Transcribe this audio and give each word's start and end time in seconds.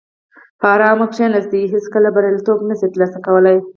په 0.59 0.65
ارامه 0.75 1.05
کیناستونکي 1.15 1.71
هیڅکله 1.73 2.09
بریالیتوب 2.15 2.59
نشي 2.69 2.87
ترلاسه 2.93 3.17
کولای. 3.27 3.57